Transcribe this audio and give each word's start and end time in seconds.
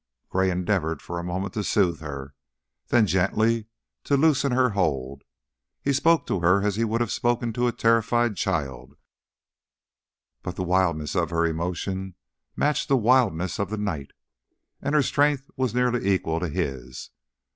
Gray 0.29 0.49
endeavored 0.49 0.99
for 0.99 1.19
a 1.19 1.23
moment 1.23 1.53
to 1.53 1.63
soothe 1.63 1.99
her, 2.01 2.33
then 2.87 3.05
gently 3.05 3.67
to 4.05 4.17
loosen 4.17 4.51
her 4.51 4.71
hold; 4.71 5.23
he 5.79 5.93
spoke 5.93 6.25
to 6.25 6.39
her 6.39 6.63
as 6.63 6.75
he 6.75 6.83
would 6.83 7.01
have 7.01 7.11
spoken 7.11 7.53
to 7.53 7.67
a 7.67 7.71
terrified 7.71 8.35
child, 8.35 8.97
but 10.41 10.55
the 10.55 10.63
wildness 10.63 11.15
of 11.15 11.29
her 11.29 11.45
emotion 11.45 12.15
matched 12.55 12.87
the 12.87 12.97
wildness 12.97 13.59
of 13.59 13.69
the 13.69 13.77
night, 13.77 14.09
and 14.81 14.95
her 14.95 15.03
strength 15.03 15.51
was 15.55 15.75
nearly 15.75 16.11
equal 16.11 16.39
to 16.39 16.49
his. 16.49 17.11